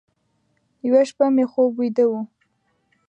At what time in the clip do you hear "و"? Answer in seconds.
2.09-2.13